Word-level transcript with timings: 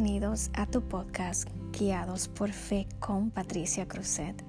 Bienvenidos 0.00 0.50
a 0.54 0.64
tu 0.64 0.82
podcast 0.82 1.48
Guiados 1.76 2.28
por 2.28 2.52
Fe 2.52 2.86
con 3.00 3.30
Patricia 3.32 3.88
Cruzet. 3.88 4.44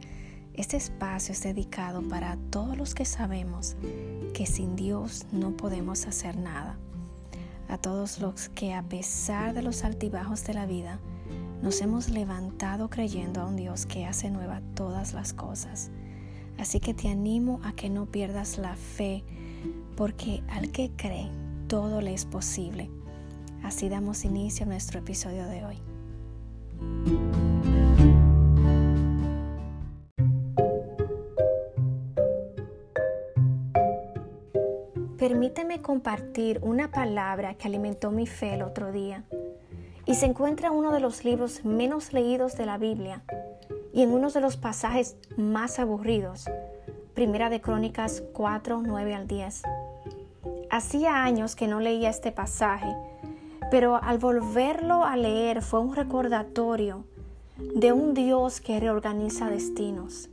Este 0.53 0.77
espacio 0.77 1.33
es 1.33 1.41
dedicado 1.41 2.07
para 2.07 2.37
todos 2.51 2.77
los 2.77 2.93
que 2.93 3.03
sabemos 3.03 3.75
que 4.35 4.45
sin 4.45 4.75
Dios 4.75 5.25
no 5.31 5.57
podemos 5.57 6.05
hacer 6.05 6.37
nada. 6.37 6.77
A 7.67 7.79
todos 7.79 8.19
los 8.19 8.49
que 8.49 8.75
a 8.75 8.83
pesar 8.83 9.55
de 9.55 9.63
los 9.63 9.83
altibajos 9.83 10.43
de 10.43 10.53
la 10.53 10.67
vida, 10.67 10.99
nos 11.63 11.81
hemos 11.81 12.09
levantado 12.09 12.91
creyendo 12.91 13.41
a 13.41 13.47
un 13.47 13.55
Dios 13.55 13.87
que 13.87 14.05
hace 14.05 14.29
nueva 14.29 14.61
todas 14.75 15.15
las 15.15 15.33
cosas. 15.33 15.89
Así 16.59 16.79
que 16.79 16.93
te 16.93 17.09
animo 17.09 17.59
a 17.63 17.73
que 17.73 17.89
no 17.89 18.05
pierdas 18.05 18.59
la 18.59 18.75
fe, 18.75 19.23
porque 19.97 20.43
al 20.47 20.71
que 20.71 20.91
cree, 20.95 21.31
todo 21.67 22.01
le 22.01 22.13
es 22.13 22.25
posible. 22.25 22.91
Así 23.63 23.89
damos 23.89 24.25
inicio 24.25 24.65
a 24.65 24.69
nuestro 24.69 24.99
episodio 24.99 25.45
de 25.45 25.65
hoy. 25.65 25.77
Permíteme 35.17 35.81
compartir 35.81 36.59
una 36.63 36.91
palabra 36.91 37.53
que 37.55 37.67
alimentó 37.67 38.09
mi 38.09 38.25
fe 38.25 38.53
el 38.53 38.61
otro 38.61 38.93
día 38.93 39.25
y 40.05 40.15
se 40.15 40.25
encuentra 40.25 40.69
en 40.69 40.75
uno 40.75 40.93
de 40.93 41.01
los 41.01 41.25
libros 41.25 41.65
menos 41.65 42.13
leídos 42.13 42.55
de 42.55 42.65
la 42.65 42.77
Biblia 42.77 43.23
y 43.93 44.01
en 44.01 44.11
uno 44.11 44.29
de 44.29 44.39
los 44.39 44.55
pasajes 44.55 45.17
más 45.35 45.77
aburridos, 45.77 46.45
Primera 47.13 47.49
de 47.49 47.59
Crónicas 47.59 48.23
4, 48.33 48.81
9 48.81 49.13
al 49.13 49.27
10. 49.27 49.63
Hacía 50.69 51.21
años 51.23 51.55
que 51.57 51.67
no 51.67 51.81
leía 51.81 52.09
este 52.09 52.31
pasaje 52.31 52.95
pero 53.71 54.01
al 54.01 54.17
volverlo 54.17 55.03
a 55.03 55.15
leer 55.15 55.61
fue 55.61 55.79
un 55.79 55.95
recordatorio 55.95 57.05
de 57.57 57.93
un 57.93 58.13
Dios 58.13 58.61
que 58.61 58.79
reorganiza 58.79 59.49
destinos. 59.49 60.29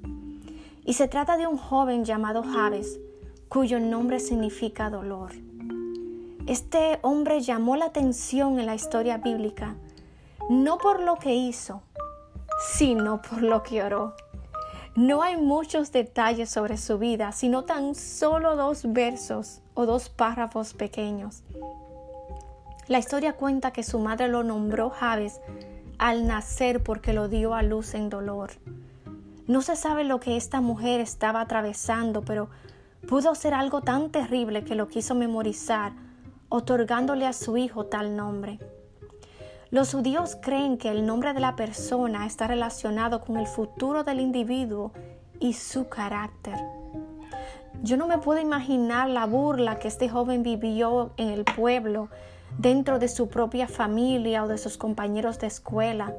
Y 0.85 0.95
se 0.95 1.09
trata 1.09 1.37
de 1.37 1.47
un 1.47 1.59
joven 1.59 2.05
llamado 2.05 2.43
Javes, 2.43 3.01
cuyo 3.49 3.81
nombre 3.81 4.21
significa 4.21 4.91
dolor. 4.91 5.33
Este 6.47 7.01
hombre 7.03 7.41
llamó 7.41 7.75
la 7.77 7.87
atención 7.87 8.61
en 8.61 8.67
la 8.67 8.77
historia 8.77 9.19
bíblica, 9.19 9.75
no 10.49 10.79
por 10.79 11.01
lo 11.01 11.17
que 11.17 11.35
hizo, 11.35 11.83
sino 12.73 13.21
por 13.21 13.43
lo 13.43 13.63
que 13.65 13.83
oró. 13.83 14.15
No 14.95 15.23
hay 15.23 15.37
muchos 15.37 15.93
detalles 15.93 16.49
sobre 16.49 16.79
su 16.79 16.99
vida, 16.99 17.33
sino 17.33 17.65
tan 17.65 17.95
solo 17.95 18.57
dos 18.57 18.85
versos 18.93 19.61
o 19.75 19.85
dos 19.85 20.09
párrafos 20.09 20.73
pequeños. 20.73 21.43
La 22.89 23.01
historia 23.01 23.33
cuenta 23.33 23.73
que 23.73 23.83
su 23.83 23.99
madre 23.99 24.29
lo 24.29 24.45
nombró 24.45 24.91
Javes 24.91 25.41
al 25.99 26.25
nacer 26.27 26.85
porque 26.85 27.13
lo 27.13 27.29
dio 27.29 27.55
a 27.55 27.63
luz 27.63 27.95
en 27.95 28.09
dolor. 28.11 28.53
No 29.49 29.61
se 29.61 29.75
sabe 29.75 30.05
lo 30.05 30.21
que 30.21 30.37
esta 30.37 30.61
mujer 30.61 31.01
estaba 31.01 31.41
atravesando, 31.41 32.23
pero 32.23 32.49
pudo 33.09 33.35
ser 33.35 33.55
algo 33.55 33.81
tan 33.81 34.11
terrible 34.11 34.63
que 34.63 34.77
lo 34.77 34.87
quiso 34.87 35.17
memorizar, 35.17 35.93
otorgándole 36.49 37.27
a 37.27 37.33
su 37.33 37.57
hijo 37.57 37.87
tal 37.87 38.15
nombre. 38.15 38.61
Los 39.71 39.93
judíos 39.93 40.37
creen 40.41 40.79
que 40.79 40.91
el 40.91 41.07
nombre 41.07 41.33
de 41.33 41.41
la 41.41 41.57
persona 41.57 42.25
está 42.25 42.47
relacionado 42.47 43.21
con 43.21 43.37
el 43.37 43.49
futuro 43.49 44.05
del 44.05 44.21
individuo 44.21 44.93
y 45.41 45.55
su 45.55 45.89
carácter. 45.89 46.55
Yo 47.83 47.97
no 47.97 48.07
me 48.07 48.19
puedo 48.19 48.41
imaginar 48.41 49.11
la 49.11 49.27
burla 49.27 49.81
que 49.81 49.89
este 49.89 50.09
joven 50.09 50.45
vivió 50.45 51.11
en 51.17 51.31
el 51.31 51.45
pueblo 51.45 52.11
dentro 52.59 52.99
de 52.99 53.09
su 53.09 53.29
propia 53.29 53.69
familia 53.69 54.45
o 54.45 54.49
de 54.49 54.59
sus 54.59 54.77
compañeros 54.77 55.39
de 55.39 55.47
escuela, 55.47 56.15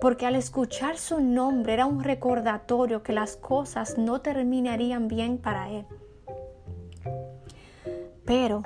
porque 0.00 0.26
al 0.26 0.36
escuchar 0.36 0.96
su 0.96 1.20
nombre 1.20 1.74
era 1.74 1.86
un 1.86 2.02
recordatorio 2.02 3.02
que 3.02 3.12
las 3.12 3.36
cosas 3.36 3.98
no 3.98 4.20
terminarían 4.20 5.08
bien 5.08 5.38
para 5.38 5.70
él. 5.70 5.86
Pero, 8.24 8.62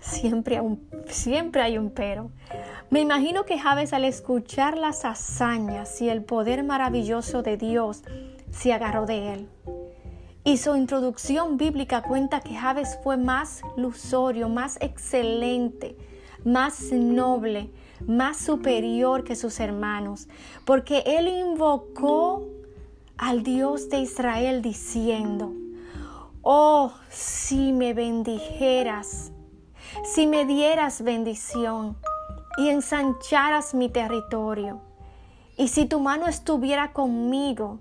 siempre 0.00 0.56
hay 0.56 0.64
un, 0.64 0.88
siempre 1.06 1.62
hay 1.62 1.78
un 1.78 1.90
pero. 1.90 2.30
Me 2.90 3.00
imagino 3.00 3.44
que 3.44 3.58
Javes 3.58 3.92
al 3.92 4.04
escuchar 4.04 4.76
las 4.76 5.04
hazañas 5.04 6.00
y 6.00 6.08
el 6.08 6.24
poder 6.24 6.64
maravilloso 6.64 7.42
de 7.42 7.56
Dios 7.56 8.02
se 8.50 8.72
agarró 8.72 9.06
de 9.06 9.34
él. 9.34 9.48
Y 10.44 10.56
su 10.56 10.74
introducción 10.74 11.58
bíblica 11.58 12.02
cuenta 12.02 12.40
que 12.40 12.54
Javes 12.54 12.98
fue 13.04 13.18
más 13.18 13.60
lusorio, 13.76 14.48
más 14.48 14.78
excelente, 14.80 15.96
más 16.44 16.92
noble, 16.92 17.70
más 18.06 18.36
superior 18.36 19.24
que 19.24 19.36
sus 19.36 19.60
hermanos, 19.60 20.28
porque 20.64 21.02
él 21.06 21.28
invocó 21.28 22.46
al 23.16 23.42
Dios 23.42 23.88
de 23.88 24.00
Israel 24.00 24.62
diciendo, 24.62 25.52
oh, 26.42 26.92
si 27.08 27.72
me 27.72 27.94
bendijeras, 27.94 29.32
si 30.04 30.26
me 30.26 30.44
dieras 30.44 31.02
bendición 31.02 31.96
y 32.56 32.68
ensancharas 32.68 33.74
mi 33.74 33.88
territorio, 33.88 34.80
y 35.56 35.68
si 35.68 35.86
tu 35.86 35.98
mano 35.98 36.28
estuviera 36.28 36.92
conmigo 36.92 37.80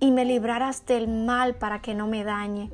y 0.00 0.10
me 0.10 0.24
libraras 0.24 0.86
del 0.86 1.06
mal 1.06 1.54
para 1.54 1.82
que 1.82 1.94
no 1.94 2.06
me 2.06 2.24
dañe. 2.24 2.70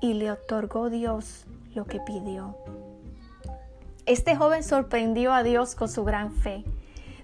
Y 0.00 0.14
le 0.14 0.32
otorgó 0.32 0.90
Dios 0.90 1.46
lo 1.76 1.84
que 1.84 2.00
pidió. 2.00 2.56
Este 4.04 4.34
joven 4.34 4.64
sorprendió 4.64 5.32
a 5.32 5.44
Dios 5.44 5.76
con 5.76 5.88
su 5.88 6.02
gran 6.02 6.32
fe, 6.32 6.64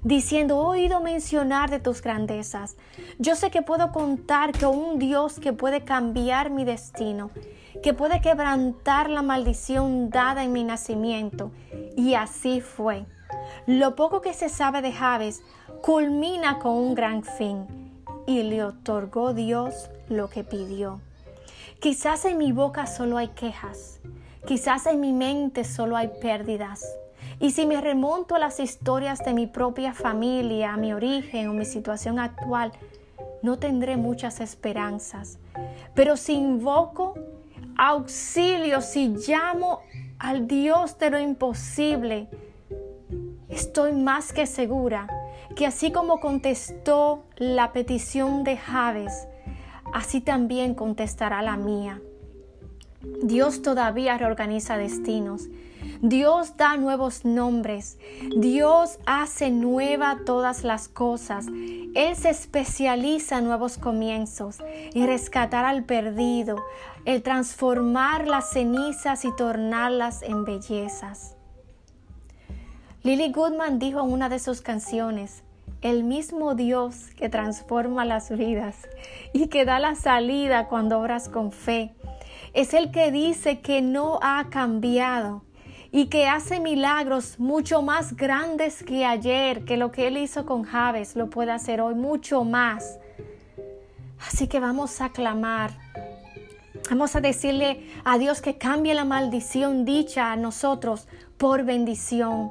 diciendo, 0.04 0.54
he 0.54 0.78
oído 0.78 1.00
mencionar 1.00 1.70
de 1.70 1.80
tus 1.80 2.02
grandezas. 2.02 2.76
Yo 3.18 3.34
sé 3.34 3.50
que 3.50 3.62
puedo 3.62 3.90
contar 3.90 4.56
con 4.56 4.78
un 4.78 4.98
Dios 5.00 5.40
que 5.40 5.52
puede 5.52 5.84
cambiar 5.84 6.50
mi 6.50 6.64
destino, 6.64 7.32
que 7.82 7.94
puede 7.94 8.20
quebrantar 8.20 9.10
la 9.10 9.22
maldición 9.22 10.10
dada 10.10 10.44
en 10.44 10.52
mi 10.52 10.62
nacimiento. 10.62 11.50
Y 11.96 12.14
así 12.14 12.60
fue. 12.60 13.06
Lo 13.66 13.96
poco 13.96 14.20
que 14.20 14.32
se 14.32 14.48
sabe 14.48 14.80
de 14.80 14.92
Javes 14.92 15.42
culmina 15.82 16.60
con 16.60 16.72
un 16.72 16.94
gran 16.94 17.24
fin 17.24 17.66
y 18.24 18.44
le 18.44 18.62
otorgó 18.62 19.34
Dios 19.34 19.90
lo 20.08 20.30
que 20.30 20.44
pidió. 20.44 21.00
Quizás 21.80 22.24
en 22.24 22.38
mi 22.38 22.52
boca 22.52 22.86
solo 22.86 23.18
hay 23.18 23.28
quejas, 23.28 24.00
Quizás 24.48 24.86
en 24.86 25.00
mi 25.00 25.12
mente 25.12 25.62
solo 25.62 25.94
hay 25.94 26.08
pérdidas. 26.22 26.82
Y 27.38 27.50
si 27.50 27.66
me 27.66 27.82
remonto 27.82 28.34
a 28.34 28.38
las 28.38 28.60
historias 28.60 29.22
de 29.22 29.34
mi 29.34 29.46
propia 29.46 29.92
familia, 29.92 30.72
a 30.72 30.78
mi 30.78 30.94
origen 30.94 31.48
o 31.48 31.52
mi 31.52 31.66
situación 31.66 32.18
actual, 32.18 32.72
no 33.42 33.58
tendré 33.58 33.98
muchas 33.98 34.40
esperanzas. 34.40 35.38
Pero 35.94 36.16
si 36.16 36.32
invoco 36.32 37.14
auxilio, 37.76 38.80
si 38.80 39.08
llamo 39.08 39.80
al 40.18 40.48
Dios 40.48 40.98
de 40.98 41.10
lo 41.10 41.18
imposible, 41.18 42.28
estoy 43.50 43.92
más 43.92 44.32
que 44.32 44.46
segura 44.46 45.06
que 45.56 45.66
así 45.66 45.92
como 45.92 46.20
contestó 46.20 47.24
la 47.36 47.72
petición 47.72 48.44
de 48.44 48.56
Javes, 48.56 49.28
así 49.92 50.20
también 50.20 50.74
contestará 50.74 51.42
la 51.42 51.56
mía. 51.56 52.00
Dios 53.22 53.62
todavía 53.62 54.18
reorganiza 54.18 54.76
destinos. 54.76 55.48
Dios 56.02 56.56
da 56.56 56.76
nuevos 56.76 57.24
nombres. 57.24 57.98
Dios 58.36 58.98
hace 59.06 59.50
nueva 59.50 60.18
todas 60.26 60.64
las 60.64 60.88
cosas. 60.88 61.46
Él 61.94 62.16
se 62.16 62.30
especializa 62.30 63.38
en 63.38 63.44
nuevos 63.44 63.78
comienzos, 63.78 64.58
en 64.60 65.06
rescatar 65.06 65.64
al 65.64 65.84
perdido, 65.84 66.56
en 67.04 67.22
transformar 67.22 68.26
las 68.26 68.50
cenizas 68.50 69.24
y 69.24 69.34
tornarlas 69.36 70.22
en 70.22 70.44
bellezas. 70.44 71.36
Lily 73.04 73.32
Goodman 73.32 73.78
dijo 73.78 74.00
en 74.00 74.12
una 74.12 74.28
de 74.28 74.40
sus 74.40 74.60
canciones, 74.60 75.44
el 75.82 76.04
mismo 76.04 76.54
Dios 76.54 77.10
que 77.16 77.28
transforma 77.28 78.04
las 78.04 78.36
vidas 78.36 78.76
y 79.32 79.48
que 79.48 79.64
da 79.64 79.78
la 79.78 79.94
salida 79.94 80.66
cuando 80.68 80.98
obras 80.98 81.28
con 81.28 81.52
fe 81.52 81.94
es 82.52 82.74
el 82.74 82.90
que 82.90 83.10
dice 83.10 83.60
que 83.60 83.82
no 83.82 84.18
ha 84.22 84.48
cambiado 84.50 85.42
y 85.90 86.06
que 86.06 86.26
hace 86.26 86.60
milagros 86.60 87.38
mucho 87.38 87.82
más 87.82 88.14
grandes 88.16 88.82
que 88.82 89.06
ayer, 89.06 89.64
que 89.64 89.76
lo 89.76 89.90
que 89.90 90.06
él 90.06 90.18
hizo 90.18 90.44
con 90.44 90.64
Javes 90.64 91.16
lo 91.16 91.30
puede 91.30 91.52
hacer 91.52 91.80
hoy 91.80 91.94
mucho 91.94 92.44
más. 92.44 92.98
Así 94.26 94.48
que 94.48 94.60
vamos 94.60 95.00
a 95.00 95.10
clamar. 95.10 95.70
Vamos 96.90 97.16
a 97.16 97.20
decirle 97.20 97.86
a 98.04 98.18
Dios 98.18 98.40
que 98.40 98.58
cambie 98.58 98.94
la 98.94 99.04
maldición 99.04 99.84
dicha 99.84 100.32
a 100.32 100.36
nosotros 100.36 101.08
por 101.36 101.64
bendición. 101.64 102.50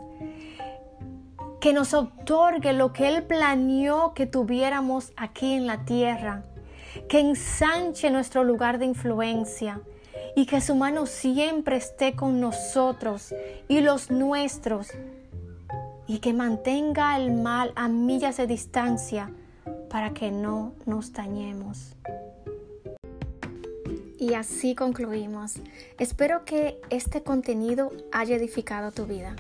Que 1.60 1.74
nos 1.74 1.94
otorgue 1.94 2.74
lo 2.74 2.94
que 2.94 3.08
Él 3.10 3.24
planeó 3.24 4.14
que 4.14 4.26
tuviéramos 4.26 5.14
aquí 5.18 5.54
en 5.54 5.68
la 5.68 5.86
tierra. 5.86 6.44
Que 7.10 7.20
ensanche 7.20 8.10
nuestro 8.10 8.44
lugar 8.44 8.80
de 8.80 8.86
influencia 8.86 9.82
y 10.36 10.46
que 10.46 10.62
su 10.62 10.76
mano 10.76 11.06
siempre 11.08 11.78
esté 11.78 12.16
con 12.16 12.40
nosotros 12.40 13.34
y 13.68 13.82
los 13.82 14.12
nuestros 14.12 14.90
y 16.08 16.20
que 16.20 16.34
mantenga 16.34 17.18
el 17.18 17.34
mal 17.34 17.74
a 17.76 17.88
millas 17.88 18.38
de 18.38 18.48
distancia 18.48 19.32
para 19.90 20.14
que 20.14 20.32
no 20.32 20.74
nos 20.86 21.12
dañemos. 21.12 21.96
Y 24.20 24.34
así 24.34 24.74
concluimos. 24.74 25.56
Espero 26.00 26.44
que 26.46 26.80
este 26.90 27.24
contenido 27.24 27.92
haya 28.12 28.36
edificado 28.36 28.92
tu 28.92 29.06
vida. 29.06 29.36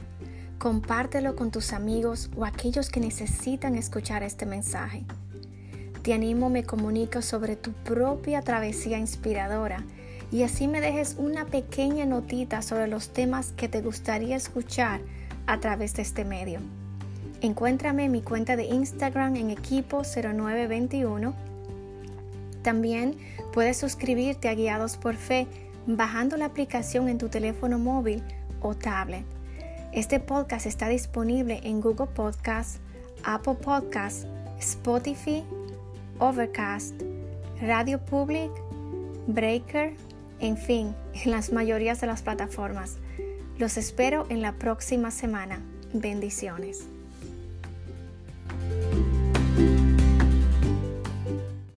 Compártelo 0.58 1.36
con 1.36 1.52
tus 1.52 1.72
amigos 1.72 2.32
o 2.36 2.44
aquellos 2.44 2.90
que 2.90 3.00
necesitan 3.00 3.76
escuchar 3.76 4.24
este 4.24 4.48
mensaje. 4.48 5.06
Te 6.02 6.14
animo, 6.14 6.50
me 6.50 6.64
comunico 6.64 7.22
sobre 7.22 7.56
tu 7.56 7.74
propia 7.74 8.42
travesía 8.42 8.98
inspiradora 8.98 9.84
y 10.32 10.42
así 10.42 10.68
me 10.68 10.82
dejes 10.82 11.16
una 11.20 11.46
pequeña 11.46 12.08
notita 12.08 12.64
sobre 12.64 12.88
los 12.88 13.14
temas 13.14 13.52
que 13.52 13.70
te 13.70 13.82
gustaría 13.82 14.36
escuchar 14.36 15.02
a 15.46 15.60
través 15.60 15.94
de 15.94 16.02
este 16.02 16.26
medio. 16.26 16.60
Encuéntrame 17.42 18.06
en 18.06 18.12
mi 18.12 18.24
cuenta 18.24 18.56
de 18.56 18.66
Instagram 18.66 19.36
en 19.36 19.52
equipo 19.52 20.02
0921. 20.02 21.36
También 22.64 23.16
puedes 23.54 23.78
suscribirte 23.78 24.50
a 24.50 24.56
Guiados 24.56 24.98
por 24.98 25.16
Fe 25.18 25.46
bajando 25.86 26.36
la 26.36 26.46
aplicación 26.46 27.10
en 27.10 27.20
tu 27.20 27.30
teléfono 27.30 27.78
móvil 27.78 28.24
o 28.60 28.74
tablet. 28.74 29.37
Este 29.94 30.20
podcast 30.20 30.66
está 30.66 30.90
disponible 30.90 31.62
en 31.64 31.82
Google 31.82 32.08
Podcasts, 32.08 32.80
Apple 33.24 33.56
Podcasts, 33.56 34.28
Spotify, 34.60 35.44
Overcast, 36.20 37.02
Radio 37.62 38.00
Public, 38.00 38.52
Breaker, 39.28 39.96
en 40.40 40.58
fin, 40.58 40.96
en 41.14 41.32
las 41.32 41.52
mayorías 41.52 42.02
de 42.02 42.08
las 42.08 42.22
plataformas. 42.22 42.98
Los 43.58 43.78
espero 43.78 44.26
en 44.30 44.42
la 44.42 44.54
próxima 44.54 45.10
semana. 45.10 45.62
Bendiciones. 45.94 46.88